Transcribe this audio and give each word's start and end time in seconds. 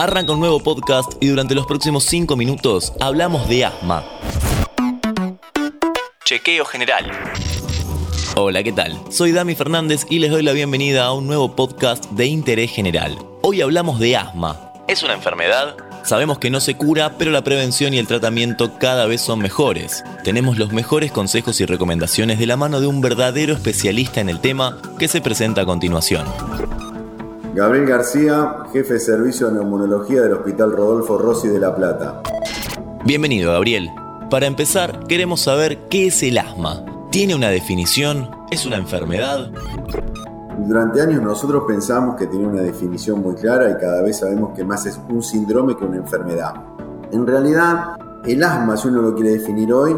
Arranca 0.00 0.32
un 0.32 0.40
nuevo 0.40 0.60
podcast 0.60 1.12
y 1.20 1.28
durante 1.28 1.54
los 1.54 1.66
próximos 1.66 2.04
5 2.04 2.34
minutos 2.34 2.94
hablamos 3.00 3.46
de 3.50 3.66
asma. 3.66 4.02
Chequeo 6.24 6.64
general. 6.64 7.04
Hola, 8.34 8.62
¿qué 8.62 8.72
tal? 8.72 8.98
Soy 9.10 9.32
Dami 9.32 9.54
Fernández 9.54 10.06
y 10.08 10.20
les 10.20 10.30
doy 10.30 10.42
la 10.42 10.52
bienvenida 10.52 11.04
a 11.04 11.12
un 11.12 11.26
nuevo 11.26 11.54
podcast 11.54 12.06
de 12.12 12.24
interés 12.24 12.70
general. 12.70 13.18
Hoy 13.42 13.60
hablamos 13.60 14.00
de 14.00 14.16
asma. 14.16 14.72
¿Es 14.88 15.02
una 15.02 15.12
enfermedad? 15.12 15.76
Sabemos 16.02 16.38
que 16.38 16.48
no 16.48 16.60
se 16.60 16.78
cura, 16.78 17.18
pero 17.18 17.30
la 17.30 17.44
prevención 17.44 17.92
y 17.92 17.98
el 17.98 18.06
tratamiento 18.06 18.78
cada 18.78 19.04
vez 19.04 19.20
son 19.20 19.40
mejores. 19.40 20.02
Tenemos 20.24 20.56
los 20.56 20.72
mejores 20.72 21.12
consejos 21.12 21.60
y 21.60 21.66
recomendaciones 21.66 22.38
de 22.38 22.46
la 22.46 22.56
mano 22.56 22.80
de 22.80 22.86
un 22.86 23.02
verdadero 23.02 23.52
especialista 23.52 24.22
en 24.22 24.30
el 24.30 24.40
tema 24.40 24.80
que 24.98 25.08
se 25.08 25.20
presenta 25.20 25.60
a 25.60 25.66
continuación. 25.66 26.24
Gabriel 27.60 27.84
García, 27.84 28.64
jefe 28.72 28.94
de 28.94 29.00
servicio 29.00 29.48
de 29.48 29.52
neumonología 29.52 30.22
del 30.22 30.32
Hospital 30.32 30.72
Rodolfo 30.72 31.18
Rossi 31.18 31.46
de 31.48 31.58
La 31.58 31.76
Plata. 31.76 32.22
Bienvenido, 33.04 33.52
Gabriel. 33.52 33.90
Para 34.30 34.46
empezar, 34.46 35.06
queremos 35.06 35.42
saber 35.42 35.86
qué 35.90 36.06
es 36.06 36.22
el 36.22 36.38
asma. 36.38 36.82
¿Tiene 37.10 37.34
una 37.34 37.50
definición? 37.50 38.30
¿Es 38.50 38.64
una 38.64 38.76
enfermedad? 38.76 39.50
Durante 40.56 41.02
años 41.02 41.22
nosotros 41.22 41.64
pensamos 41.68 42.16
que 42.16 42.28
tenía 42.28 42.48
una 42.48 42.62
definición 42.62 43.20
muy 43.20 43.34
clara 43.34 43.70
y 43.70 43.74
cada 43.74 44.00
vez 44.00 44.20
sabemos 44.20 44.56
que 44.56 44.64
más 44.64 44.86
es 44.86 44.98
un 45.10 45.22
síndrome 45.22 45.76
que 45.76 45.84
una 45.84 45.98
enfermedad. 45.98 46.54
En 47.12 47.26
realidad, 47.26 47.88
el 48.24 48.42
asma, 48.42 48.74
si 48.78 48.88
uno 48.88 49.02
lo 49.02 49.14
quiere 49.14 49.32
definir 49.32 49.70
hoy, 49.70 49.94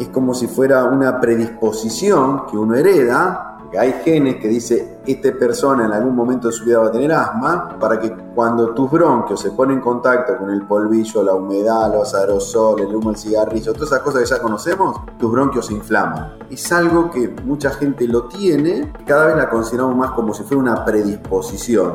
es 0.00 0.08
como 0.08 0.34
si 0.34 0.48
fuera 0.48 0.82
una 0.86 1.20
predisposición 1.20 2.46
que 2.50 2.56
uno 2.56 2.74
hereda 2.74 3.53
hay 3.78 3.92
genes 4.04 4.36
que 4.36 4.48
dice, 4.48 4.98
esta 5.06 5.32
persona 5.32 5.86
en 5.86 5.92
algún 5.92 6.14
momento 6.14 6.48
de 6.48 6.52
su 6.52 6.64
vida 6.64 6.78
va 6.78 6.86
a 6.86 6.92
tener 6.92 7.12
asma, 7.12 7.76
para 7.78 7.98
que 7.98 8.14
cuando 8.34 8.70
tus 8.74 8.90
bronquios 8.90 9.40
se 9.40 9.50
ponen 9.50 9.78
en 9.78 9.82
contacto 9.82 10.36
con 10.38 10.50
el 10.50 10.66
polvillo, 10.66 11.22
la 11.22 11.34
humedad, 11.34 11.92
los 11.92 12.14
aerosoles, 12.14 12.86
el 12.88 12.94
humo 12.94 13.10
del 13.10 13.18
cigarrillo, 13.18 13.72
todas 13.72 13.88
esas 13.88 14.02
cosas 14.02 14.22
que 14.22 14.28
ya 14.28 14.40
conocemos, 14.40 15.00
tus 15.18 15.30
bronquios 15.30 15.66
se 15.66 15.74
inflaman. 15.74 16.34
Es 16.50 16.70
algo 16.72 17.10
que 17.10 17.34
mucha 17.44 17.70
gente 17.70 18.06
lo 18.06 18.24
tiene, 18.24 18.92
cada 19.06 19.26
vez 19.26 19.36
la 19.36 19.48
consideramos 19.48 19.96
más 19.96 20.10
como 20.12 20.34
si 20.34 20.42
fuera 20.44 20.62
una 20.62 20.84
predisposición. 20.84 21.94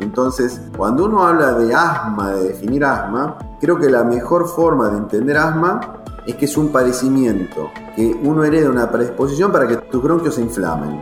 Entonces, 0.00 0.62
cuando 0.76 1.04
uno 1.04 1.26
habla 1.26 1.52
de 1.52 1.74
asma, 1.74 2.32
de 2.32 2.48
definir 2.48 2.84
asma, 2.84 3.36
creo 3.60 3.78
que 3.78 3.90
la 3.90 4.02
mejor 4.02 4.48
forma 4.48 4.88
de 4.88 4.96
entender 4.96 5.36
asma 5.36 5.99
es 6.26 6.34
que 6.34 6.44
es 6.44 6.56
un 6.56 6.68
padecimiento, 6.68 7.70
que 7.96 8.06
uno 8.22 8.44
hereda 8.44 8.70
una 8.70 8.90
predisposición 8.90 9.52
para 9.52 9.66
que 9.66 9.76
tus 9.76 10.02
bronquios 10.02 10.34
se 10.34 10.42
inflamen. 10.42 11.00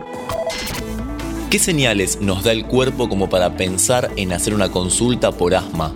¿Qué 1.49 1.57
señales 1.57 2.21
nos 2.21 2.43
da 2.43 2.51
el 2.51 2.65
cuerpo 2.65 3.09
como 3.09 3.29
para 3.29 3.55
pensar 3.57 4.11
en 4.15 4.31
hacer 4.33 4.53
una 4.53 4.71
consulta 4.71 5.31
por 5.31 5.55
asma? 5.55 5.91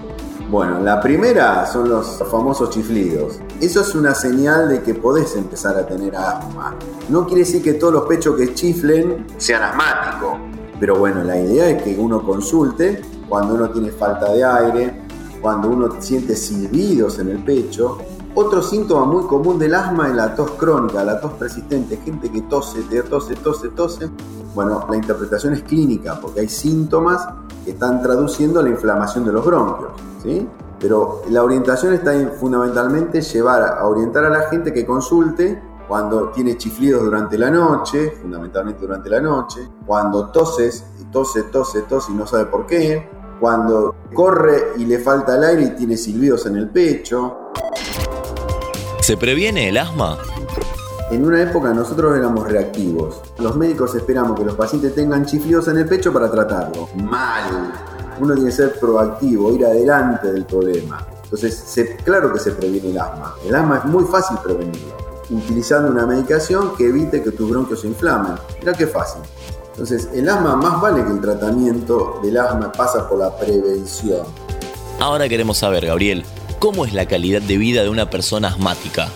Bueno, 0.49 0.79
la 0.81 0.99
primera 0.99 1.65
son 1.65 1.89
los 1.89 2.23
famosos 2.29 2.69
chiflidos. 2.69 3.39
Eso 3.61 3.81
es 3.81 3.95
una 3.95 4.13
señal 4.13 4.69
de 4.69 4.81
que 4.81 4.93
podés 4.93 5.35
empezar 5.35 5.77
a 5.77 5.85
tener 5.85 6.15
asma. 6.15 6.75
No 7.09 7.25
quiere 7.25 7.41
decir 7.41 7.63
que 7.63 7.73
todos 7.73 7.93
los 7.93 8.03
pechos 8.05 8.35
que 8.35 8.53
chiflen 8.53 9.25
sean 9.37 9.63
asmáticos. 9.63 10.37
Pero 10.79 10.97
bueno, 10.97 11.23
la 11.23 11.39
idea 11.39 11.69
es 11.69 11.81
que 11.81 11.95
uno 11.97 12.23
consulte 12.23 13.01
cuando 13.29 13.55
uno 13.55 13.69
tiene 13.69 13.91
falta 13.91 14.31
de 14.33 14.43
aire, 14.43 15.01
cuando 15.41 15.69
uno 15.69 16.01
siente 16.01 16.35
silbidos 16.35 17.19
en 17.19 17.29
el 17.29 17.39
pecho 17.39 17.99
otro 18.35 18.61
síntoma 18.61 19.05
muy 19.05 19.23
común 19.25 19.59
del 19.59 19.75
asma 19.75 20.07
es 20.07 20.15
la 20.15 20.35
tos 20.35 20.51
crónica, 20.51 21.03
la 21.03 21.19
tos 21.19 21.33
persistente, 21.33 21.97
gente 21.97 22.31
que 22.31 22.41
tose, 22.41 22.81
tose, 23.09 23.35
tose, 23.35 23.69
tose. 23.69 24.09
Bueno, 24.55 24.85
la 24.89 24.95
interpretación 24.95 25.53
es 25.53 25.63
clínica 25.63 26.19
porque 26.19 26.41
hay 26.41 26.49
síntomas 26.49 27.27
que 27.63 27.71
están 27.71 28.01
traduciendo 28.01 28.61
la 28.61 28.69
inflamación 28.69 29.25
de 29.25 29.31
los 29.31 29.45
bronquios, 29.45 29.91
¿sí? 30.21 30.47
Pero 30.79 31.21
la 31.29 31.43
orientación 31.43 31.93
está 31.93 32.13
en 32.13 32.31
fundamentalmente 32.33 33.21
llevar 33.21 33.63
a 33.63 33.85
orientar 33.85 34.25
a 34.25 34.29
la 34.29 34.49
gente 34.49 34.73
que 34.73 34.85
consulte 34.85 35.61
cuando 35.87 36.29
tiene 36.29 36.57
chiflidos 36.57 37.03
durante 37.03 37.37
la 37.37 37.49
noche, 37.49 38.11
fundamentalmente 38.21 38.81
durante 38.81 39.09
la 39.09 39.21
noche, 39.21 39.69
cuando 39.85 40.29
toses, 40.29 40.85
tose, 41.11 41.43
tose, 41.43 41.83
tose 41.83 42.11
y 42.11 42.15
no 42.15 42.25
sabe 42.25 42.45
por 42.45 42.65
qué, 42.65 43.09
cuando 43.39 43.95
corre 44.13 44.73
y 44.77 44.85
le 44.85 44.99
falta 44.99 45.35
el 45.35 45.43
aire 45.43 45.63
y 45.63 45.69
tiene 45.75 45.97
silbidos 45.97 46.45
en 46.45 46.57
el 46.57 46.69
pecho, 46.69 47.51
¿Se 49.03 49.17
previene 49.17 49.67
el 49.67 49.77
asma? 49.77 50.17
En 51.11 51.25
una 51.25 51.41
época 51.41 51.73
nosotros 51.73 52.17
éramos 52.17 52.49
reactivos. 52.49 53.19
Los 53.37 53.57
médicos 53.57 53.93
esperamos 53.95 54.39
que 54.39 54.45
los 54.45 54.55
pacientes 54.55 54.95
tengan 54.95 55.25
chiflidos 55.25 55.67
en 55.67 55.79
el 55.79 55.85
pecho 55.85 56.13
para 56.13 56.31
tratarlo. 56.31 56.87
Mal. 56.95 57.73
Uno 58.21 58.33
tiene 58.33 58.49
que 58.49 58.55
ser 58.55 58.79
proactivo, 58.79 59.53
ir 59.53 59.65
adelante 59.65 60.31
del 60.31 60.45
problema. 60.45 61.05
Entonces, 61.21 61.97
claro 62.05 62.31
que 62.31 62.39
se 62.39 62.53
previene 62.53 62.91
el 62.91 62.97
asma. 62.97 63.35
El 63.45 63.53
asma 63.53 63.79
es 63.79 63.85
muy 63.85 64.05
fácil 64.05 64.37
prevenirlo. 64.41 64.95
Utilizando 65.31 65.91
una 65.91 66.05
medicación 66.05 66.73
que 66.77 66.87
evite 66.87 67.21
que 67.21 67.31
tus 67.31 67.49
bronquios 67.49 67.81
se 67.81 67.87
inflamen. 67.87 68.35
Mira 68.61 68.71
qué 68.71 68.87
fácil. 68.87 69.21
Entonces, 69.71 70.07
el 70.13 70.29
asma 70.29 70.55
más 70.55 70.79
vale 70.79 71.03
que 71.03 71.11
el 71.11 71.19
tratamiento 71.19 72.21
del 72.23 72.37
asma 72.37 72.71
pasa 72.71 73.09
por 73.09 73.19
la 73.19 73.35
prevención. 73.37 74.25
Ahora 75.01 75.27
queremos 75.27 75.57
saber, 75.57 75.87
Gabriel, 75.87 76.23
¿Cómo 76.63 76.85
es 76.85 76.93
la 76.93 77.05
calidad 77.05 77.41
de 77.41 77.57
vida 77.57 77.83
de 77.83 77.89
una 77.89 78.09
persona 78.09 78.47
asmática? 78.47 79.09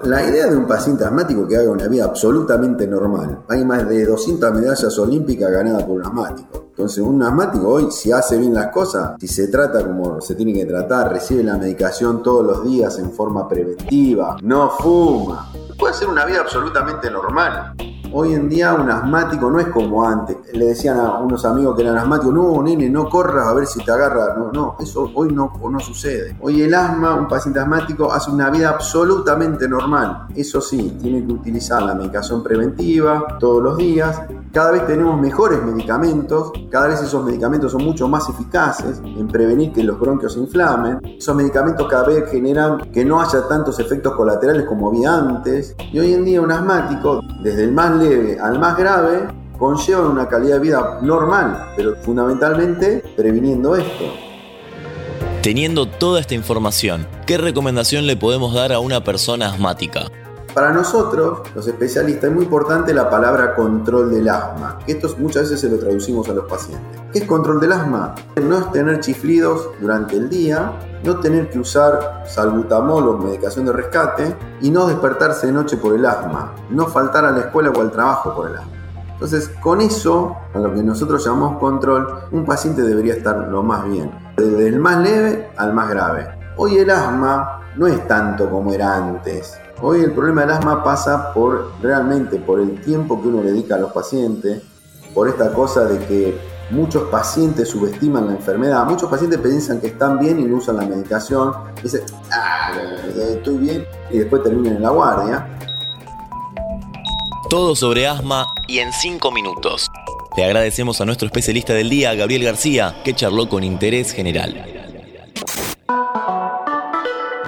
La 0.00 0.28
idea 0.28 0.48
de 0.48 0.56
un 0.56 0.66
paciente 0.66 1.04
asmático 1.04 1.46
que 1.46 1.56
haga 1.56 1.70
una 1.70 1.86
vida 1.86 2.06
absolutamente 2.06 2.84
normal. 2.88 3.44
Hay 3.48 3.64
más 3.64 3.88
de 3.88 4.04
200 4.04 4.54
medallas 4.54 4.98
olímpicas 4.98 5.52
ganadas 5.52 5.84
por 5.84 6.00
un 6.00 6.04
asmático. 6.04 6.66
Entonces, 6.70 6.98
un 6.98 7.22
asmático 7.22 7.68
hoy, 7.68 7.92
si 7.92 8.10
hace 8.10 8.36
bien 8.38 8.54
las 8.54 8.72
cosas, 8.72 9.12
si 9.20 9.28
se 9.28 9.46
trata 9.46 9.86
como 9.86 10.20
se 10.20 10.34
tiene 10.34 10.52
que 10.52 10.66
tratar, 10.66 11.12
recibe 11.12 11.44
la 11.44 11.56
medicación 11.56 12.24
todos 12.24 12.44
los 12.44 12.64
días 12.64 12.98
en 12.98 13.12
forma 13.12 13.48
preventiva, 13.48 14.36
no 14.42 14.70
fuma, 14.70 15.52
puede 15.78 15.94
hacer 15.94 16.08
una 16.08 16.24
vida 16.24 16.40
absolutamente 16.40 17.08
normal. 17.08 17.76
Hoy 18.16 18.32
en 18.32 18.48
día 18.48 18.74
un 18.74 18.88
asmático 18.88 19.50
no 19.50 19.58
es 19.58 19.66
como 19.66 20.06
antes. 20.06 20.36
Le 20.52 20.66
decían 20.66 21.00
a 21.00 21.18
unos 21.18 21.44
amigos 21.44 21.74
que 21.74 21.82
eran 21.82 21.98
asmáticos, 21.98 22.32
no, 22.32 22.62
nene, 22.62 22.88
no 22.88 23.08
corras 23.08 23.48
a 23.48 23.54
ver 23.54 23.66
si 23.66 23.84
te 23.84 23.90
agarra. 23.90 24.36
No, 24.36 24.52
no, 24.52 24.76
eso 24.78 25.10
hoy 25.16 25.32
no, 25.32 25.52
no 25.68 25.80
sucede. 25.80 26.36
Hoy 26.40 26.62
el 26.62 26.72
asma, 26.74 27.16
un 27.16 27.26
paciente 27.26 27.58
asmático 27.58 28.12
hace 28.12 28.30
una 28.30 28.50
vida 28.50 28.68
absolutamente 28.68 29.68
normal. 29.68 30.28
Eso 30.32 30.60
sí, 30.60 30.96
tiene 31.02 31.26
que 31.26 31.32
utilizar 31.32 31.82
la 31.82 31.96
medicación 31.96 32.40
preventiva 32.40 33.36
todos 33.40 33.60
los 33.60 33.76
días. 33.78 34.22
Cada 34.54 34.70
vez 34.70 34.86
tenemos 34.86 35.20
mejores 35.20 35.60
medicamentos, 35.64 36.52
cada 36.70 36.86
vez 36.86 37.02
esos 37.02 37.24
medicamentos 37.24 37.72
son 37.72 37.82
mucho 37.82 38.06
más 38.06 38.28
eficaces 38.28 39.00
en 39.04 39.26
prevenir 39.26 39.72
que 39.72 39.82
los 39.82 39.98
bronquios 39.98 40.34
se 40.34 40.38
inflamen. 40.38 41.00
Esos 41.18 41.34
medicamentos 41.34 41.88
cada 41.88 42.06
vez 42.06 42.30
generan 42.30 42.78
que 42.92 43.04
no 43.04 43.20
haya 43.20 43.48
tantos 43.48 43.80
efectos 43.80 44.14
colaterales 44.14 44.64
como 44.66 44.90
había 44.90 45.12
antes. 45.16 45.74
Y 45.92 45.98
hoy 45.98 46.14
en 46.14 46.24
día 46.24 46.40
un 46.40 46.52
asmático, 46.52 47.20
desde 47.42 47.64
el 47.64 47.72
más 47.72 48.00
al 48.40 48.60
más 48.60 48.76
grave 48.76 49.26
conllevan 49.58 50.06
una 50.06 50.28
calidad 50.28 50.54
de 50.54 50.60
vida 50.60 50.98
normal, 51.02 51.72
pero 51.76 51.96
fundamentalmente 51.96 53.02
previniendo 53.16 53.74
esto. 53.74 54.04
Teniendo 55.42 55.86
toda 55.86 56.20
esta 56.20 56.34
información, 56.34 57.08
¿qué 57.26 57.38
recomendación 57.38 58.06
le 58.06 58.16
podemos 58.16 58.54
dar 58.54 58.72
a 58.72 58.78
una 58.78 59.02
persona 59.02 59.48
asmática? 59.48 60.12
Para 60.54 60.70
nosotros, 60.70 61.40
los 61.52 61.66
especialistas, 61.66 62.30
es 62.30 62.32
muy 62.32 62.44
importante 62.44 62.94
la 62.94 63.10
palabra 63.10 63.56
control 63.56 64.08
del 64.12 64.28
asma. 64.28 64.78
Esto 64.86 65.08
muchas 65.18 65.42
veces 65.42 65.60
se 65.60 65.68
lo 65.68 65.78
traducimos 65.78 66.28
a 66.28 66.32
los 66.32 66.44
pacientes. 66.44 67.02
¿Qué 67.12 67.18
es 67.18 67.24
control 67.24 67.58
del 67.58 67.72
asma? 67.72 68.14
No 68.40 68.58
es 68.58 68.70
tener 68.70 69.00
chiflidos 69.00 69.70
durante 69.80 70.16
el 70.16 70.28
día, 70.28 70.70
no 71.02 71.18
tener 71.18 71.50
que 71.50 71.58
usar 71.58 72.22
salbutamol 72.28 73.08
o 73.08 73.18
medicación 73.18 73.66
de 73.66 73.72
rescate 73.72 74.36
y 74.60 74.70
no 74.70 74.86
despertarse 74.86 75.48
de 75.48 75.52
noche 75.52 75.76
por 75.76 75.96
el 75.96 76.06
asma, 76.06 76.54
no 76.70 76.86
faltar 76.86 77.24
a 77.24 77.32
la 77.32 77.40
escuela 77.40 77.70
o 77.70 77.80
al 77.80 77.90
trabajo 77.90 78.32
por 78.36 78.48
el 78.48 78.56
asma. 78.56 78.70
Entonces, 79.12 79.50
con 79.60 79.80
eso, 79.80 80.36
a 80.54 80.58
lo 80.60 80.72
que 80.72 80.84
nosotros 80.84 81.24
llamamos 81.24 81.58
control, 81.58 82.28
un 82.30 82.44
paciente 82.44 82.82
debería 82.82 83.14
estar 83.14 83.48
lo 83.48 83.64
más 83.64 83.84
bien, 83.88 84.12
desde 84.36 84.68
el 84.68 84.78
más 84.78 84.98
leve 84.98 85.50
al 85.56 85.72
más 85.72 85.90
grave. 85.90 86.28
Hoy 86.56 86.76
el 86.78 86.90
asma 86.90 87.60
no 87.74 87.88
es 87.88 88.06
tanto 88.06 88.48
como 88.48 88.72
era 88.72 88.94
antes. 88.94 89.58
Hoy 89.82 90.00
el 90.00 90.12
problema 90.12 90.42
del 90.42 90.52
asma 90.52 90.84
pasa 90.84 91.32
por 91.32 91.72
realmente 91.82 92.38
por 92.38 92.60
el 92.60 92.80
tiempo 92.80 93.20
que 93.20 93.28
uno 93.28 93.42
dedica 93.42 93.74
a 93.74 93.78
los 93.78 93.92
pacientes, 93.92 94.62
por 95.12 95.28
esta 95.28 95.52
cosa 95.52 95.84
de 95.84 95.98
que 96.06 96.38
muchos 96.70 97.04
pacientes 97.10 97.68
subestiman 97.68 98.26
la 98.26 98.32
enfermedad, 98.32 98.84
muchos 98.86 99.10
pacientes 99.10 99.40
piensan 99.40 99.80
que 99.80 99.88
están 99.88 100.18
bien 100.18 100.40
y 100.40 100.44
no 100.44 100.56
usan 100.56 100.76
la 100.76 100.86
medicación, 100.86 101.52
dicen, 101.82 102.02
ah, 102.32 102.72
estoy 103.16 103.56
bien, 103.58 103.86
y 104.10 104.18
después 104.18 104.42
terminan 104.42 104.76
en 104.76 104.82
la 104.82 104.90
guardia. 104.90 105.58
Todo 107.50 107.74
sobre 107.74 108.06
asma 108.06 108.46
y 108.68 108.78
en 108.78 108.92
5 108.92 109.30
minutos. 109.32 109.90
Le 110.36 110.44
agradecemos 110.44 111.00
a 111.00 111.04
nuestro 111.04 111.26
especialista 111.26 111.74
del 111.74 111.90
día, 111.90 112.14
Gabriel 112.14 112.44
García, 112.44 112.96
que 113.04 113.14
charló 113.14 113.48
con 113.48 113.62
interés 113.62 114.12
general 114.12 114.73